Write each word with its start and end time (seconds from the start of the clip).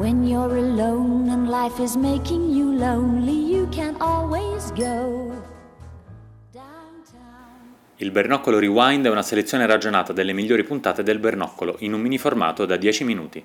When 0.00 0.24
you're 0.24 0.56
alone 0.56 1.28
and 1.28 1.50
life 1.50 1.78
is 1.78 1.94
making 1.94 2.56
you 2.56 2.74
lonely, 2.74 3.52
you 3.52 3.68
can 3.68 3.96
always 3.98 4.72
go. 4.72 5.30
Il 7.96 8.10
Bernoccolo 8.10 8.58
Rewind 8.58 9.04
è 9.04 9.10
una 9.10 9.20
selezione 9.20 9.66
ragionata 9.66 10.14
delle 10.14 10.32
migliori 10.32 10.64
puntate 10.64 11.02
del 11.02 11.18
Bernoccolo 11.18 11.76
in 11.80 11.92
un 11.92 12.00
mini 12.00 12.16
formato 12.16 12.64
da 12.64 12.76
10 12.76 13.04
minuti. 13.04 13.44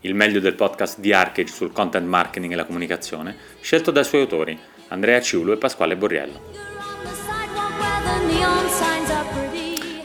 Il 0.00 0.16
meglio 0.16 0.40
del 0.40 0.56
podcast 0.56 0.98
di 0.98 1.12
Arcade 1.12 1.46
sul 1.46 1.70
content 1.70 2.08
marketing 2.08 2.50
e 2.50 2.56
la 2.56 2.64
comunicazione, 2.64 3.36
scelto 3.60 3.92
dai 3.92 4.02
suoi 4.02 4.22
autori, 4.22 4.58
Andrea 4.88 5.20
Ciulo 5.20 5.52
e 5.52 5.56
Pasquale 5.56 5.96
Borriello. 5.96 6.40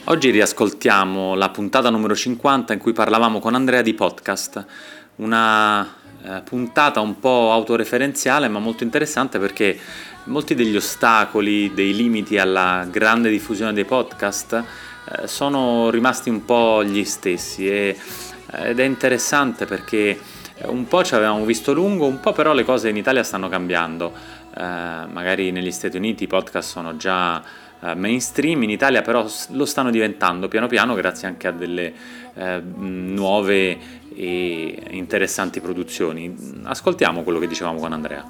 Oggi 0.04 0.30
riascoltiamo 0.30 1.34
la 1.34 1.50
puntata 1.50 1.90
numero 1.90 2.14
50 2.14 2.72
in 2.72 2.78
cui 2.78 2.92
parlavamo 2.92 3.40
con 3.40 3.56
Andrea 3.56 3.82
di 3.82 3.94
podcast, 3.94 4.64
una 5.18 5.96
eh, 6.22 6.42
puntata 6.44 7.00
un 7.00 7.18
po' 7.18 7.52
autoreferenziale 7.52 8.48
ma 8.48 8.58
molto 8.58 8.84
interessante 8.84 9.38
perché 9.38 9.78
molti 10.24 10.54
degli 10.54 10.76
ostacoli, 10.76 11.72
dei 11.74 11.94
limiti 11.94 12.38
alla 12.38 12.86
grande 12.90 13.30
diffusione 13.30 13.72
dei 13.72 13.84
podcast 13.84 14.52
eh, 15.22 15.26
sono 15.26 15.90
rimasti 15.90 16.30
un 16.30 16.44
po' 16.44 16.84
gli 16.84 17.04
stessi 17.04 17.68
e- 17.68 17.96
ed 18.50 18.80
è 18.80 18.84
interessante 18.84 19.66
perché 19.66 20.18
un 20.66 20.88
po' 20.88 21.04
ci 21.04 21.14
avevamo 21.14 21.44
visto 21.44 21.72
lungo, 21.72 22.06
un 22.06 22.18
po' 22.20 22.32
però 22.32 22.52
le 22.52 22.64
cose 22.64 22.88
in 22.88 22.96
Italia 22.96 23.22
stanno 23.22 23.48
cambiando. 23.48 24.12
Eh, 24.58 25.06
magari 25.06 25.52
negli 25.52 25.70
Stati 25.70 25.96
Uniti 25.96 26.24
i 26.24 26.26
podcast 26.26 26.68
sono 26.68 26.96
già 26.96 27.40
eh, 27.78 27.94
mainstream, 27.94 28.60
in 28.64 28.70
Italia 28.70 29.02
però 29.02 29.24
lo 29.50 29.64
stanno 29.64 29.90
diventando 29.90 30.48
piano 30.48 30.66
piano 30.66 30.94
grazie 30.94 31.28
anche 31.28 31.46
a 31.46 31.52
delle 31.52 31.92
eh, 32.34 32.60
nuove 32.60 33.78
e 34.16 34.82
interessanti 34.90 35.60
produzioni. 35.60 36.34
Ascoltiamo 36.64 37.22
quello 37.22 37.38
che 37.38 37.46
dicevamo 37.46 37.78
con 37.78 37.92
Andrea. 37.92 38.24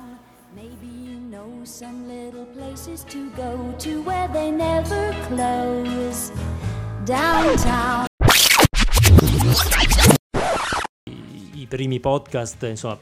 I 11.55 11.67
primi 11.67 12.01
podcast, 12.01 12.63
insomma, 12.65 12.99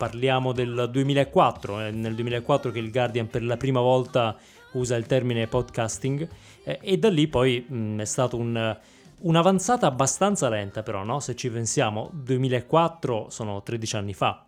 parliamo 0.00 0.52
del 0.52 0.88
2004, 0.90 1.78
è 1.80 1.90
nel 1.90 2.14
2004 2.14 2.70
che 2.70 2.78
il 2.78 2.90
Guardian 2.90 3.28
per 3.28 3.42
la 3.42 3.58
prima 3.58 3.80
volta 3.80 4.34
usa 4.72 4.96
il 4.96 5.04
termine 5.04 5.46
podcasting 5.46 6.26
eh, 6.64 6.78
e 6.80 6.96
da 6.96 7.10
lì 7.10 7.28
poi 7.28 7.62
mh, 7.68 8.00
è 8.00 8.04
stato 8.06 8.38
un- 8.38 8.78
un'avanzata 9.18 9.86
abbastanza 9.86 10.48
lenta 10.48 10.82
però, 10.82 11.04
no? 11.04 11.20
Se 11.20 11.36
ci 11.36 11.50
pensiamo, 11.50 12.08
2004 12.14 13.26
sono 13.28 13.62
13 13.62 13.96
anni 13.96 14.14
fa. 14.14 14.46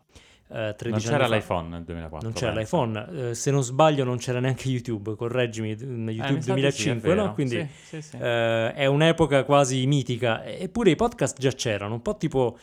eh, 0.49 0.75
13 0.77 0.91
Non 0.91 1.01
c'era 1.19 1.29
fa. 1.29 1.35
l'iPhone 1.35 1.69
nel 1.69 1.83
2004. 1.85 2.29
Non 2.29 2.37
c'era 2.37 2.53
penso. 2.53 2.85
l'iPhone, 2.85 3.29
eh, 3.31 3.35
se 3.35 3.51
non 3.51 3.63
sbaglio 3.63 4.05
non 4.05 4.17
c'era 4.17 4.41
neanche 4.41 4.69
YouTube, 4.71 5.17
correggimi, 5.17 5.71
eh, 5.73 5.73
Eh, 5.75 6.13
YouTube 6.13 6.41
sa 6.41 6.55
di 6.55 6.61
sì, 6.71 6.89
è 6.89 6.95
2005, 6.97 7.15
no? 7.15 7.33
Quindi 7.35 7.69
Sì, 7.89 8.01
sì, 8.01 8.17
eh, 8.19 8.73
è 8.73 8.87
un'epoca 8.87 9.45
quasi 9.45 9.87
mitica, 9.87 10.45
eppure 10.47 10.91
i 10.91 10.97
podcast 10.97 11.39
già 11.39 11.51
c'erano, 11.53 11.93
un 11.95 12.01
po' 12.03 12.17
tipo 12.17 12.57
eh, 12.59 12.61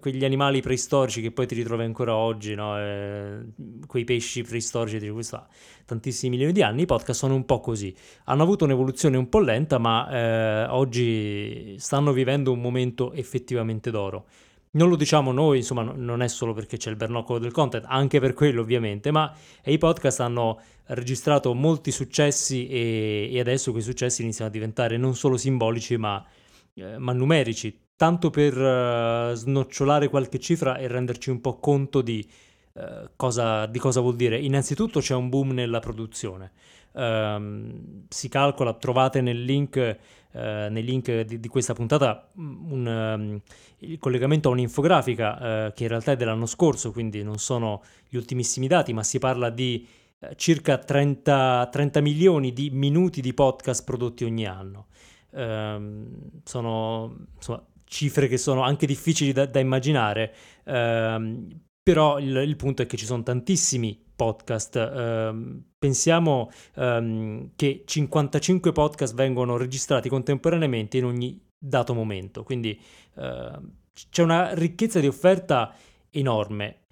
quegli 0.00 0.24
animali 0.24 0.62
preistorici 0.62 1.20
che 1.20 1.32
poi 1.32 1.46
ti 1.46 1.54
ritrovi 1.54 1.84
ancora 1.84 2.14
oggi, 2.16 2.54
no? 2.54 2.78
Eh, 2.78 3.44
quei 3.86 4.04
pesci 4.04 4.42
preistorici 4.42 4.98
di 4.98 5.10
questo 5.10 5.46
tantissimi 5.84 6.30
milioni 6.30 6.52
di 6.52 6.62
anni, 6.62 6.82
i 6.82 6.86
podcast 6.86 7.20
sono 7.20 7.34
un 7.34 7.44
po' 7.44 7.60
così, 7.60 7.94
hanno 8.24 8.42
avuto 8.42 8.64
un'evoluzione 8.64 9.16
un 9.16 9.28
po' 9.28 9.40
lenta, 9.40 9.78
ma 9.78 10.08
eh, 10.10 10.64
oggi 10.70 11.76
stanno 11.78 12.12
vivendo 12.12 12.52
un 12.52 12.60
momento 12.60 13.12
effettivamente 13.12 13.90
d'oro. 13.90 14.26
Non 14.72 14.88
lo 14.88 14.96
diciamo 14.96 15.32
noi, 15.32 15.58
insomma, 15.58 15.82
no- 15.82 15.94
non 15.96 16.22
è 16.22 16.28
solo 16.28 16.52
perché 16.52 16.76
c'è 16.76 16.90
il 16.90 16.96
bernoccolo 16.96 17.38
del 17.38 17.52
content, 17.52 17.84
anche 17.86 18.20
per 18.20 18.34
quello 18.34 18.62
ovviamente, 18.62 19.10
ma 19.10 19.34
eh, 19.62 19.72
i 19.72 19.78
podcast 19.78 20.20
hanno 20.20 20.60
registrato 20.86 21.52
molti 21.54 21.90
successi 21.90 22.68
e, 22.68 23.28
e 23.32 23.40
adesso 23.40 23.72
quei 23.72 23.82
successi 23.82 24.22
iniziano 24.22 24.50
a 24.50 24.52
diventare 24.52 24.96
non 24.96 25.14
solo 25.14 25.36
simbolici 25.36 25.96
ma, 25.96 26.24
eh, 26.74 26.98
ma 26.98 27.12
numerici, 27.12 27.85
tanto 27.96 28.30
per 28.30 28.56
eh, 28.56 29.32
snocciolare 29.34 30.08
qualche 30.08 30.38
cifra 30.38 30.76
e 30.76 30.86
renderci 30.86 31.30
un 31.30 31.40
po' 31.40 31.58
conto 31.58 32.02
di, 32.02 32.26
eh, 32.74 33.10
cosa, 33.16 33.66
di 33.66 33.78
cosa 33.78 34.00
vuol 34.00 34.16
dire. 34.16 34.38
Innanzitutto 34.38 35.00
c'è 35.00 35.14
un 35.14 35.28
boom 35.28 35.52
nella 35.52 35.80
produzione. 35.80 36.52
Ehm, 36.92 38.04
si 38.08 38.28
calcola, 38.28 38.74
trovate 38.74 39.20
nel 39.20 39.42
link, 39.42 39.76
eh, 39.76 39.98
nei 40.70 40.82
link 40.84 41.20
di, 41.22 41.40
di 41.40 41.48
questa 41.48 41.74
puntata 41.74 42.30
mm, 42.38 42.72
un, 42.72 42.88
ehm, 42.88 43.40
il 43.78 43.98
collegamento 43.98 44.48
a 44.48 44.52
un'infografica 44.52 45.66
eh, 45.66 45.72
che 45.74 45.82
in 45.84 45.88
realtà 45.88 46.12
è 46.12 46.16
dell'anno 46.16 46.46
scorso, 46.46 46.92
quindi 46.92 47.22
non 47.22 47.38
sono 47.38 47.82
gli 48.08 48.16
ultimissimi 48.16 48.66
dati, 48.66 48.92
ma 48.92 49.02
si 49.02 49.18
parla 49.18 49.50
di 49.50 49.86
eh, 50.18 50.34
circa 50.36 50.78
30, 50.78 51.68
30 51.70 52.00
milioni 52.00 52.52
di 52.52 52.70
minuti 52.70 53.20
di 53.20 53.34
podcast 53.34 53.84
prodotti 53.84 54.24
ogni 54.24 54.46
anno. 54.46 54.86
Ehm, 55.32 56.40
sono 56.44 57.14
insomma, 57.36 57.62
cifre 57.86 58.28
che 58.28 58.36
sono 58.36 58.62
anche 58.62 58.86
difficili 58.86 59.32
da, 59.32 59.46
da 59.46 59.60
immaginare, 59.60 60.34
ehm, 60.64 61.48
però 61.82 62.18
il, 62.18 62.36
il 62.36 62.56
punto 62.56 62.82
è 62.82 62.86
che 62.86 62.96
ci 62.96 63.06
sono 63.06 63.22
tantissimi 63.22 63.98
podcast. 64.16 64.76
ehm, 64.76 65.64
pensiamo 65.78 66.50
ehm, 66.74 67.50
che 67.54 67.82
55 67.86 68.72
podcast 68.72 69.14
vengono 69.14 69.56
registrati 69.56 70.08
contemporaneamente 70.08 70.98
in 70.98 71.04
ogni 71.04 71.40
dato 71.58 71.94
momento, 71.94 72.42
quindi 72.42 72.78
ehm, 73.16 73.70
c'è 74.10 74.22
una 74.22 74.52
ricchezza 74.54 75.00
di 75.00 75.06
offerta 75.06 75.74
enorme. 76.10 76.85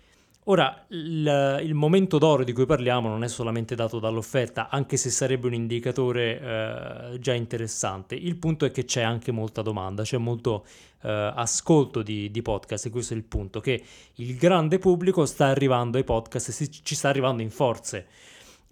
Ora, 0.47 0.85
il, 0.89 1.61
il 1.63 1.73
momento 1.73 2.19
d'oro 2.19 2.45
di 2.45 2.53
cui 2.53 2.67
parliamo 2.67 3.09
non 3.09 3.25
è 3.25 3.29
solamente 3.29 3.75
dato 3.75 3.99
dall'offerta, 3.99 4.69
anche 4.69 4.99
se 4.99 5.09
sarebbe 5.09 5.47
un 5.47 5.55
indicatore 5.55 6.39
eh, 6.39 7.19
già 7.19 7.33
interessante. 7.33 8.15
Il 8.15 8.37
punto 8.37 8.67
è 8.67 8.71
che 8.71 8.85
c'è 8.85 9.01
anche 9.01 9.33
molta 9.33 9.63
domanda, 9.63 10.03
c'è 10.03 10.19
molto 10.19 10.67
eh, 11.01 11.33
ascolto 11.35 12.03
di, 12.03 12.31
di 12.31 12.43
podcast 12.43 12.85
e 12.85 12.91
questo 12.91 13.15
è 13.15 13.17
il 13.17 13.25
punto, 13.25 13.61
che 13.61 13.83
il 14.17 14.37
grande 14.37 14.79
pubblico 14.79 15.25
sta 15.25 15.47
arrivando 15.47 15.97
ai 15.97 16.05
podcast 16.05 16.49
e 16.49 16.53
si- 16.53 16.71
ci 16.71 16.95
sta 16.95 17.09
arrivando 17.09 17.41
in 17.41 17.51
forze. 17.51 18.07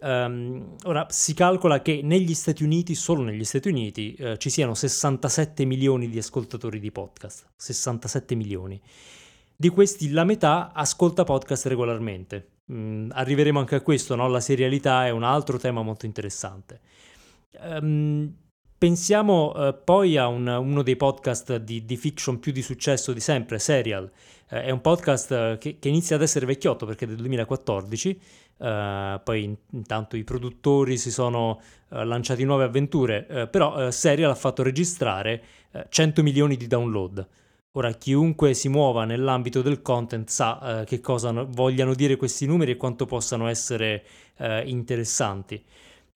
Ehm, 0.02 0.74
ora, 0.84 1.06
si 1.08 1.32
calcola 1.32 1.80
che 1.80 2.00
negli 2.02 2.34
Stati 2.34 2.64
Uniti, 2.64 2.94
solo 2.94 3.22
negli 3.22 3.44
Stati 3.44 3.68
Uniti, 3.68 4.12
eh, 4.14 4.36
ci 4.36 4.50
siano 4.50 4.74
67 4.74 5.64
milioni 5.64 6.10
di 6.10 6.18
ascoltatori 6.18 6.80
di 6.80 6.90
podcast. 6.92 7.46
67 7.56 8.34
milioni. 8.34 8.78
Di 9.62 9.68
questi 9.68 10.10
la 10.10 10.24
metà 10.24 10.72
ascolta 10.74 11.22
podcast 11.22 11.66
regolarmente. 11.66 12.48
Mm, 12.72 13.10
arriveremo 13.12 13.60
anche 13.60 13.76
a 13.76 13.80
questo, 13.80 14.16
no? 14.16 14.26
La 14.26 14.40
serialità 14.40 15.06
è 15.06 15.10
un 15.10 15.22
altro 15.22 15.56
tema 15.56 15.82
molto 15.82 16.04
interessante. 16.04 16.80
Ehm, 17.60 18.34
pensiamo 18.76 19.54
eh, 19.54 19.72
poi 19.74 20.16
a 20.16 20.26
un- 20.26 20.48
uno 20.48 20.82
dei 20.82 20.96
podcast 20.96 21.58
di, 21.58 21.84
di 21.84 21.96
fiction 21.96 22.40
più 22.40 22.50
di 22.50 22.60
successo 22.60 23.12
di 23.12 23.20
sempre, 23.20 23.60
Serial. 23.60 24.10
Eh, 24.48 24.64
è 24.64 24.70
un 24.72 24.80
podcast 24.80 25.30
eh, 25.30 25.56
che, 25.60 25.78
che 25.78 25.88
inizia 25.88 26.16
ad 26.16 26.22
essere 26.22 26.44
vecchiotto 26.44 26.84
perché 26.84 27.04
è 27.04 27.08
del 27.08 27.18
2014. 27.18 28.20
eh, 28.58 29.20
poi 29.22 29.44
in- 29.44 29.56
intanto 29.74 30.16
i 30.16 30.24
produttori 30.24 30.96
si 30.98 31.12
sono 31.12 31.60
lanciati 31.90 32.42
nuove 32.42 32.64
avventure, 32.64 33.46
però 33.48 33.90
Serial 33.92 34.30
ha 34.30 34.34
fatto 34.34 34.64
registrare 34.64 35.42
eh, 35.70 35.86
100 35.88 36.22
milioni 36.24 36.56
di 36.56 36.66
download. 36.66 37.28
Ora, 37.74 37.92
chiunque 37.92 38.52
si 38.52 38.68
muova 38.68 39.06
nell'ambito 39.06 39.62
del 39.62 39.80
content 39.80 40.28
sa 40.28 40.80
eh, 40.80 40.84
che 40.84 41.00
cosa 41.00 41.30
no- 41.30 41.46
vogliano 41.48 41.94
dire 41.94 42.16
questi 42.16 42.44
numeri 42.44 42.72
e 42.72 42.76
quanto 42.76 43.06
possano 43.06 43.46
essere 43.48 44.04
eh, 44.36 44.62
interessanti. 44.68 45.62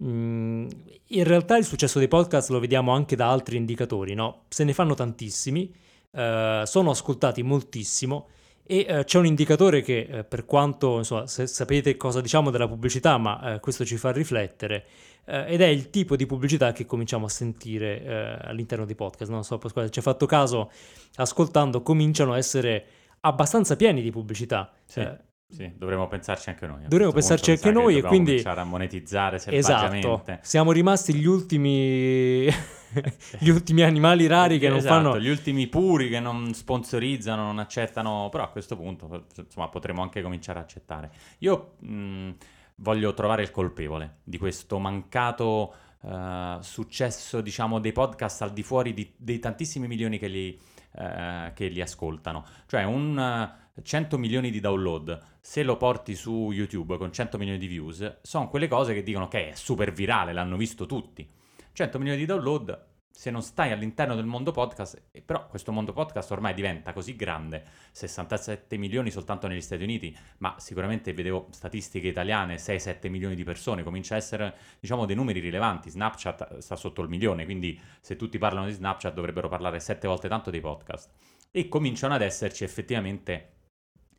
Mm, 0.05 0.69
in 1.09 1.25
realtà 1.25 1.57
il 1.57 1.65
successo 1.65 1.99
dei 1.99 2.09
podcast 2.09 2.51
lo 2.51 2.61
vediamo 2.61 2.93
anche 2.93 3.17
da 3.17 3.31
altri 3.31 3.57
indicatori, 3.57 4.13
no? 4.13 4.43
Se 4.49 4.65
ne 4.65 4.75
fanno 4.75 4.93
tantissimi, 4.93 5.75
eh, 6.11 6.63
sono 6.67 6.91
ascoltati 6.91 7.43
moltissimo 7.43 8.29
E 8.69 8.85
eh, 8.89 9.05
c'è 9.05 9.19
un 9.19 9.27
indicatore 9.27 9.81
che, 9.81 10.09
eh, 10.11 10.25
per 10.25 10.45
quanto 10.45 10.97
insomma, 10.99 11.27
sapete 11.27 11.97
cosa 11.97 12.21
diciamo 12.21 12.51
della 12.51 12.67
pubblicità, 12.67 13.17
ma 13.17 13.55
eh, 13.55 13.61
questo 13.61 13.85
ci 13.85 13.97
fa 13.97 14.11
riflettere, 14.11 14.85
eh, 15.25 15.53
ed 15.53 15.61
è 15.61 15.67
il 15.67 15.91
tipo 15.91 16.17
di 16.17 16.27
pubblicità 16.27 16.73
che 16.73 16.85
cominciamo 16.85 17.27
a 17.27 17.29
sentire 17.29 18.03
eh, 18.03 18.39
all'interno 18.43 18.85
di 18.85 18.97
podcast. 18.97 19.31
Non 19.31 19.45
so, 19.45 19.59
Pasquale, 19.59 19.91
ci 19.91 20.01
ha 20.01 20.03
fatto 20.03 20.27
caso 20.27 20.71
ascoltando, 21.17 21.83
cominciano 21.83 22.33
a 22.33 22.39
essere 22.39 22.87
abbastanza 23.21 23.77
pieni 23.77 24.03
di 24.03 24.11
pubblicità. 24.11 24.73
Sì. 24.85 25.09
Sì, 25.49 25.73
dovremmo 25.77 26.09
pensarci 26.09 26.49
anche 26.51 26.67
noi. 26.67 26.83
Dovremmo 26.89 27.13
pensarci 27.13 27.53
anche 27.53 27.71
noi 27.71 27.99
e 27.99 28.03
quindi- 28.03 28.31
cominciare 28.31 28.61
a 28.61 28.65
monetizzare 28.65 29.37
esatto, 29.37 29.55
selvaggiamente. 29.63 30.39
siamo 30.43 30.73
rimasti 30.73 31.15
gli 31.15 31.25
ultimi, 31.27 32.47
gli 33.39 33.49
ultimi 33.49 33.83
animali 33.83 34.27
rari 34.27 34.59
che 34.59 34.69
non 34.69 34.79
Esatto, 34.79 34.95
fanno... 34.95 35.21
gli 35.21 35.29
ultimi 35.29 35.69
puri 35.69 36.09
che 36.09 36.19
non 36.21 36.53
sponsorizzano, 36.53 37.45
non 37.45 37.59
accettano, 37.61 38.29
però 38.31 38.43
a 38.45 38.49
questo 38.49 38.77
punto 38.77 39.27
insomma 39.37 39.69
potremo 39.69 40.03
anche 40.03 40.21
cominciare 40.21 40.59
a 40.59 40.63
accettare. 40.63 41.11
Io 41.39 41.75
mh, 41.79 42.31
voglio 42.77 43.15
trovare 43.15 43.43
il 43.43 43.53
colpevole 43.53 44.17
di 44.25 44.39
questo 44.39 44.79
mancato 44.81 45.73
eh, 46.03 46.57
successo, 46.61 47.41
diciamo, 47.41 47.79
dei 47.79 47.93
podcast 47.93 48.43
al 48.43 48.53
di 48.53 48.63
fuori 48.65 48.93
di- 48.93 49.13
dei 49.17 49.39
tantissimi 49.39 49.87
milioni 49.87 50.19
che 50.19 50.27
li, 50.27 50.59
eh, 50.97 51.53
che 51.55 51.69
li 51.69 51.81
ascoltano. 51.81 52.45
Cioè 52.67 52.85
un 52.85 53.19
eh, 53.19 53.83
100 53.83 54.19
milioni 54.19 54.51
di 54.51 54.61
download, 54.61 55.21
se 55.41 55.63
lo 55.63 55.77
porti 55.77 56.15
su 56.15 56.51
YouTube 56.51 56.97
con 56.97 57.13
100 57.13 57.39
milioni 57.39 57.59
di 57.59 57.67
views, 57.67 58.19
sono 58.23 58.49
quelle 58.49 58.69
cose 58.69 58.95
che 58.95 59.03
dicono 59.03 59.29
che 59.29 59.51
è 59.51 59.55
super 59.55 59.93
virale, 59.93 60.33
l'hanno 60.33 60.57
visto 60.57 60.87
tutti. 60.87 61.29
100 61.73 61.99
milioni 61.99 62.19
di 62.19 62.27
download, 62.27 62.85
se 63.17 63.31
non 63.31 63.41
stai 63.41 63.73
all'interno 63.73 64.15
del 64.15 64.27
mondo 64.27 64.53
podcast, 64.53 65.03
però 65.25 65.47
questo 65.47 65.73
mondo 65.73 65.95
podcast 65.95 66.31
ormai 66.33 66.53
diventa 66.53 66.93
così 66.93 67.17
grande, 67.17 67.65
67 67.93 68.77
milioni 68.77 69.11
soltanto 69.11 69.47
negli 69.47 69.63
Stati 69.63 69.83
Uniti, 69.83 70.15
ma 70.39 70.57
sicuramente 70.59 71.15
vedevo 71.15 71.49
statistiche 71.51 72.09
italiane, 72.09 72.57
6-7 72.57 73.09
milioni 73.09 73.35
di 73.35 73.43
persone, 73.43 73.83
comincia 73.83 74.17
a 74.17 74.19
essere 74.19 74.55
diciamo 74.79 75.07
dei 75.07 75.17
numeri 75.17 75.41
rilevanti, 75.41 75.89
Snapchat 75.89 76.59
sta 76.59 76.77
sotto 76.77 77.01
il 77.01 77.09
milione, 77.09 77.47
quindi 77.47 77.81
se 78.01 78.17
tutti 78.17 78.37
parlano 78.37 78.67
di 78.67 78.73
Snapchat 78.73 79.15
dovrebbero 79.15 79.49
parlare 79.49 79.81
7 79.81 80.07
volte 80.07 80.29
tanto 80.29 80.51
dei 80.51 80.61
podcast. 80.61 81.11
E 81.51 81.69
cominciano 81.69 82.13
ad 82.13 82.21
esserci 82.21 82.65
effettivamente, 82.65 83.53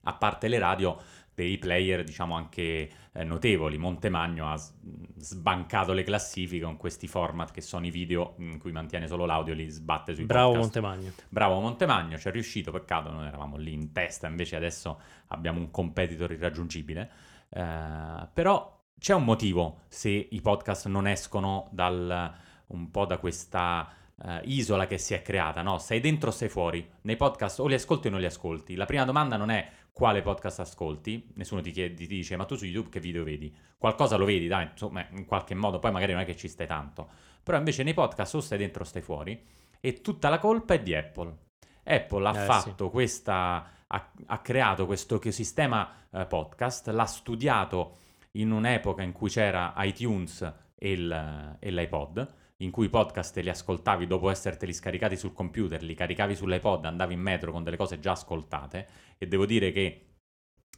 a 0.06 0.14
parte 0.16 0.48
le 0.48 0.58
radio, 0.58 1.00
dei 1.38 1.60
player 1.60 2.04
diciamo 2.04 2.34
anche 2.34 2.90
eh, 3.14 3.24
notevoli. 3.24 3.78
Montemagno 3.78 4.52
ha 4.52 4.58
s- 4.58 4.74
sbancato 5.18 5.94
le 5.94 6.02
classifiche 6.02 6.64
con 6.64 6.78
questi 6.78 7.08
format 7.08 7.52
che 7.52 7.62
sono 7.62 7.86
i 7.86 7.92
video 7.92 8.34
in 8.40 8.58
cui 8.58 8.72
mantiene 8.72 9.08
solo 9.08 9.26
l'audio, 9.26 9.54
li 9.54 9.70
sbatte 9.70 10.16
sui 10.16 10.26
Bravo 10.26 10.54
podcast. 10.54 10.82
Montemagno. 10.82 11.14
Bravo 11.30 11.60
Montemagno, 11.60 12.18
ci 12.18 12.28
è 12.28 12.32
riuscito, 12.32 12.72
peccato, 12.72 13.12
noi 13.12 13.28
eravamo 13.28 13.56
lì 13.56 13.72
in 13.72 13.92
testa, 13.92 14.26
invece 14.26 14.56
adesso 14.56 15.00
abbiamo 15.28 15.60
un 15.60 15.70
competitor 15.70 16.32
irraggiungibile. 16.32 17.12
Eh, 17.50 18.28
però 18.34 18.76
c'è 18.98 19.14
un 19.14 19.24
motivo 19.24 19.82
se 19.90 20.10
i 20.10 20.42
podcast 20.42 20.88
non 20.88 21.06
escono 21.06 21.70
dal, 21.72 22.34
un 22.66 22.90
po' 22.90 23.06
da 23.06 23.20
questa 23.20 23.88
eh, 24.24 24.42
isola 24.46 24.88
che 24.88 24.98
si 24.98 25.14
è 25.14 25.22
creata, 25.22 25.62
no? 25.62 25.78
Sei 25.78 26.00
dentro 26.00 26.30
o 26.30 26.34
sei 26.34 26.50
fuori? 26.50 26.90
Nei 27.02 27.16
podcast 27.16 27.60
o 27.60 27.68
li 27.68 27.76
ascolti 27.76 28.08
o 28.08 28.10
non 28.10 28.22
li 28.22 28.26
ascolti? 28.26 28.74
La 28.74 28.86
prima 28.86 29.06
domanda 29.06 29.38
non 29.38 29.52
è 29.52 29.70
quale 29.98 30.22
podcast 30.22 30.60
ascolti, 30.60 31.32
nessuno 31.34 31.60
ti, 31.62 31.72
chiede, 31.72 31.96
ti 31.96 32.06
dice 32.06 32.36
ma 32.36 32.46
tu 32.46 32.56
su 32.56 32.66
YouTube 32.66 32.90
che 32.90 33.00
video 33.00 33.24
vedi? 33.24 33.52
Qualcosa 33.80 34.16
lo 34.16 34.26
vedi, 34.26 34.48
dai, 34.48 34.68
insomma, 34.72 35.04
in 35.10 35.26
qualche 35.26 35.56
modo, 35.56 35.80
poi 35.80 35.92
magari 35.92 36.12
non 36.12 36.22
è 36.22 36.26
che 36.26 36.36
ci 36.36 36.48
stai 36.48 36.68
tanto. 36.68 37.10
Però 37.42 37.58
invece 37.58 37.82
nei 37.82 37.96
podcast 37.96 38.36
o 38.36 38.40
stai 38.40 38.60
dentro 38.60 38.84
o 38.84 38.86
stai 38.86 39.02
fuori 39.02 39.44
e 39.80 40.02
tutta 40.02 40.30
la 40.30 40.38
colpa 40.38 40.76
è 40.76 40.82
di 40.84 40.94
Apple. 40.94 41.36
Apple 41.84 42.28
ha 42.28 42.44
Eh, 42.44 42.46
fatto 42.46 42.92
questa, 42.92 43.72
ha, 43.88 44.12
ha 44.28 44.40
creato 44.42 44.86
questo 44.86 45.16
ecosistema 45.16 45.92
eh, 46.12 46.26
podcast, 46.28 46.90
l'ha 46.90 47.06
studiato 47.06 47.96
in 48.34 48.52
un'epoca 48.52 49.02
in 49.02 49.14
cui 49.14 49.30
c'era 49.30 49.74
iTunes 49.78 50.42
e, 50.76 50.92
il- 50.92 51.58
e 51.60 51.72
l'iPod, 51.72 52.34
in 52.58 52.72
cui 52.72 52.86
i 52.88 52.90
podcast 52.90 53.38
li 53.38 53.50
ascoltavi 53.50 54.08
dopo 54.08 54.30
esserteli 54.30 54.74
scaricati 54.74 55.16
sul 55.16 55.34
computer, 55.34 55.82
li 55.84 55.94
caricavi 55.94 56.36
sull'iPod, 56.36 56.86
andavi 56.86 57.14
in 57.14 57.22
metro 57.22 57.52
con 57.52 57.64
delle 57.64 57.78
cose 57.78 58.00
già 58.00 58.12
ascoltate 58.12 58.88
e 59.18 59.28
devo 59.28 59.46
dire 59.46 59.72
che 59.72 60.16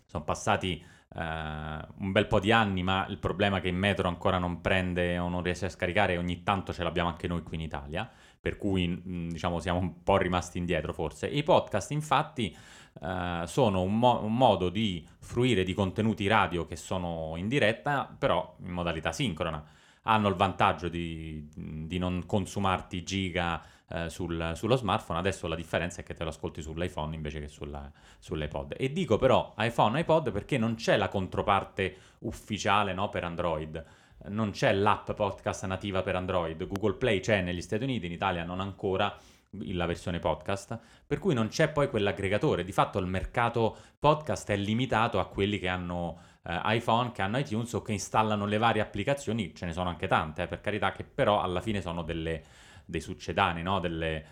sono 0.05 0.23
passati 0.23 0.83
eh, 1.15 1.87
un 1.99 2.11
bel 2.11 2.27
po' 2.27 2.39
di 2.39 2.51
anni, 2.51 2.83
ma 2.83 3.05
il 3.07 3.17
problema 3.17 3.57
è 3.57 3.61
che 3.61 3.69
in 3.69 3.77
metro 3.77 4.07
ancora 4.07 4.37
non 4.37 4.59
prende 4.59 5.17
o 5.19 5.29
non 5.29 5.41
riesce 5.41 5.67
a 5.67 5.69
scaricare 5.69 6.17
ogni 6.17 6.43
tanto 6.43 6.73
ce 6.73 6.83
l'abbiamo 6.83 7.09
anche 7.09 7.27
noi 7.27 7.43
qui 7.43 7.55
in 7.55 7.61
Italia, 7.61 8.09
per 8.39 8.57
cui 8.57 8.87
mh, 8.87 9.29
diciamo 9.29 9.59
siamo 9.59 9.79
un 9.79 10.03
po' 10.03 10.17
rimasti 10.17 10.57
indietro 10.57 10.91
forse. 10.91 11.27
I 11.27 11.43
podcast 11.43 11.91
infatti 11.91 12.55
eh, 13.01 13.43
sono 13.45 13.81
un, 13.81 13.97
mo- 13.97 14.21
un 14.21 14.35
modo 14.35 14.69
di 14.69 15.07
fruire 15.19 15.63
di 15.63 15.73
contenuti 15.73 16.27
radio 16.27 16.65
che 16.65 16.75
sono 16.75 17.35
in 17.37 17.47
diretta, 17.47 18.13
però 18.17 18.57
in 18.63 18.71
modalità 18.71 19.11
sincrona. 19.11 19.63
Hanno 20.09 20.27
il 20.27 20.35
vantaggio 20.35 20.89
di, 20.89 21.47
di 21.53 21.97
non 21.99 22.23
consumarti 22.25 23.03
giga 23.03 23.63
eh, 23.91 24.09
sul- 24.09 24.53
sullo 24.55 24.75
smartphone, 24.75 25.19
adesso 25.19 25.47
la 25.47 25.55
differenza 25.55 26.01
è 26.01 26.03
che 26.03 26.13
te 26.13 26.23
lo 26.23 26.29
ascolti 26.29 26.61
sull'iPhone 26.61 27.15
invece 27.15 27.39
che 27.39 27.47
sulla, 27.47 27.91
sull'iPod. 28.17 28.75
E 28.77 28.91
dico 28.91 29.17
però 29.17 29.53
iPhone, 29.57 29.99
iPod 29.99 30.31
perché 30.31 30.57
non 30.57 30.75
c'è 30.75 30.97
la 30.97 31.09
controparte 31.09 31.95
ufficiale 32.19 32.93
no, 32.93 33.09
per 33.09 33.23
Android. 33.23 33.83
Non 34.29 34.51
c'è 34.51 34.73
l'app 34.73 35.11
podcast 35.11 35.65
nativa 35.65 36.01
per 36.01 36.15
Android. 36.15 36.67
Google 36.67 36.95
Play 36.95 37.19
c'è 37.19 37.41
negli 37.41 37.61
Stati 37.61 37.83
Uniti, 37.83 38.05
in 38.05 38.11
Italia 38.11 38.43
non 38.43 38.59
ancora 38.59 39.15
la 39.51 39.87
versione 39.87 40.19
podcast, 40.19 40.77
per 41.07 41.17
cui 41.17 41.33
non 41.33 41.47
c'è 41.47 41.69
poi 41.69 41.89
quell'aggregatore. 41.89 42.63
Di 42.63 42.71
fatto 42.71 42.99
il 42.99 43.07
mercato 43.07 43.75
podcast 43.97 44.49
è 44.51 44.55
limitato 44.55 45.19
a 45.19 45.27
quelli 45.27 45.57
che 45.57 45.67
hanno 45.67 46.19
eh, 46.43 46.59
iPhone, 46.75 47.11
che 47.11 47.21
hanno 47.21 47.37
iTunes 47.37 47.73
o 47.73 47.81
che 47.81 47.91
installano 47.93 48.45
le 48.45 48.57
varie 48.57 48.81
applicazioni, 48.81 49.53
ce 49.55 49.65
ne 49.65 49.73
sono 49.73 49.89
anche 49.89 50.07
tante, 50.07 50.43
eh, 50.43 50.47
per 50.47 50.61
carità, 50.61 50.91
che 50.91 51.03
però 51.03 51.41
alla 51.41 51.61
fine 51.61 51.81
sono 51.81 52.03
delle, 52.03 52.43
dei 52.85 53.01
succedani, 53.01 53.61
no? 53.61 53.79
Delle... 53.79 54.25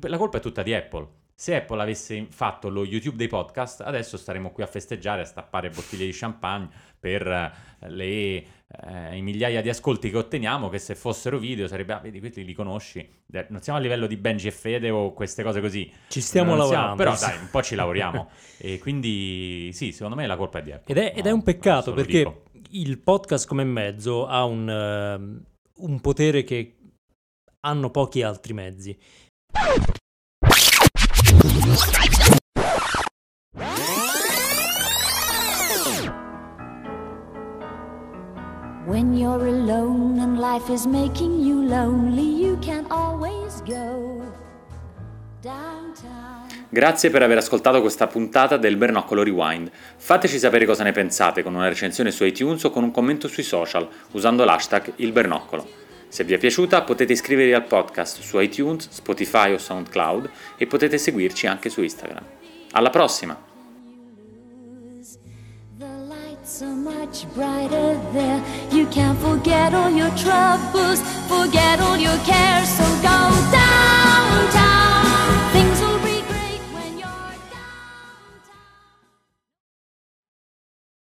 La 0.00 0.16
colpa 0.18 0.38
è 0.38 0.40
tutta 0.40 0.62
di 0.62 0.74
Apple. 0.74 1.19
Se 1.40 1.54
Apple 1.54 1.80
avesse 1.80 2.26
fatto 2.28 2.68
lo 2.68 2.84
YouTube 2.84 3.16
dei 3.16 3.26
podcast, 3.26 3.80
adesso 3.80 4.18
staremmo 4.18 4.50
qui 4.50 4.62
a 4.62 4.66
festeggiare, 4.66 5.22
a 5.22 5.24
stappare 5.24 5.70
bottiglie 5.70 6.04
di 6.04 6.12
champagne 6.12 6.68
per 6.98 7.26
eh, 7.26 7.88
le, 7.88 8.04
eh, 8.04 9.16
i 9.16 9.22
migliaia 9.22 9.62
di 9.62 9.70
ascolti 9.70 10.10
che 10.10 10.18
otteniamo, 10.18 10.68
che 10.68 10.78
se 10.78 10.94
fossero 10.94 11.38
video 11.38 11.66
sarebbe, 11.66 11.94
ah, 11.94 11.98
vedi, 11.98 12.18
questi 12.20 12.44
li 12.44 12.52
conosci, 12.52 13.08
non 13.48 13.62
siamo 13.62 13.78
a 13.78 13.80
livello 13.80 14.06
di 14.06 14.18
Benji 14.18 14.48
e 14.48 14.50
Fede 14.50 14.90
o 14.90 15.14
queste 15.14 15.42
cose 15.42 15.62
così. 15.62 15.90
Ci 16.08 16.20
stiamo 16.20 16.50
Non 16.50 16.58
lavorando. 16.58 16.96
però 16.96 17.16
dai, 17.16 17.38
un 17.40 17.48
po' 17.50 17.62
ci 17.62 17.74
lavoriamo. 17.74 18.28
e 18.58 18.78
quindi 18.78 19.70
sì, 19.72 19.92
secondo 19.92 20.16
me 20.16 20.26
la 20.26 20.36
colpa 20.36 20.58
è 20.58 20.62
di 20.62 20.72
Apple. 20.72 20.94
Ed 20.94 21.02
è, 21.02 21.18
ed 21.20 21.24
è 21.24 21.30
un 21.30 21.42
peccato 21.42 21.94
perché 21.94 22.18
dico. 22.18 22.42
il 22.72 22.98
podcast 22.98 23.48
come 23.48 23.64
mezzo 23.64 24.26
ha 24.26 24.44
un, 24.44 24.68
ehm, 24.68 25.44
un 25.76 26.00
potere 26.02 26.44
che 26.44 26.76
hanno 27.60 27.88
pochi 27.90 28.20
altri 28.22 28.52
mezzi. 28.52 28.98
When 38.86 39.14
you're 39.14 39.46
alone 39.46 40.18
and 40.18 40.40
life 40.40 40.68
is 40.72 40.84
making 40.84 41.40
you 41.40 41.64
lonely, 41.64 42.22
you 42.22 42.58
can 42.60 42.86
always 42.90 43.62
go 43.62 44.20
downtown. 45.40 46.48
Grazie 46.68 47.10
per 47.10 47.22
aver 47.22 47.36
ascoltato 47.36 47.80
questa 47.80 48.08
puntata 48.08 48.56
del 48.56 48.76
Bernoccolo 48.76 49.22
Rewind. 49.22 49.70
Fateci 49.96 50.40
sapere 50.40 50.66
cosa 50.66 50.82
ne 50.82 50.90
pensate 50.90 51.44
con 51.44 51.54
una 51.54 51.68
recensione 51.68 52.10
su 52.10 52.24
iTunes 52.24 52.64
o 52.64 52.70
con 52.70 52.82
un 52.82 52.90
commento 52.90 53.28
sui 53.28 53.44
social 53.44 53.88
usando 54.10 54.44
l'hashtag 54.44 54.94
Il 54.96 55.12
Bernoccolo. 55.12 55.79
Se 56.10 56.24
vi 56.24 56.34
è 56.34 56.38
piaciuta 56.38 56.82
potete 56.82 57.12
iscrivervi 57.12 57.52
al 57.52 57.64
podcast 57.64 58.20
su 58.20 58.40
iTunes, 58.40 58.88
Spotify 58.90 59.52
o 59.52 59.58
SoundCloud 59.58 60.30
e 60.56 60.66
potete 60.66 60.98
seguirci 60.98 61.46
anche 61.46 61.70
su 61.70 61.82
Instagram. 61.82 62.24
Alla 62.72 62.90
prossima! 62.90 63.48
Are 66.62 66.74
much 66.74 67.24
brighter 67.32 67.96
there. 68.12 68.42
You 68.72 68.86
can 68.88 69.16
forget 69.16 69.72
all 69.72 69.88
your 69.88 70.10
troubles, 70.16 71.00
forget 71.28 71.80
all 71.80 71.96
your 71.96 72.18
cares. 72.26 72.68
So 72.68 72.84
go 73.00 73.30
downtown. 73.50 74.49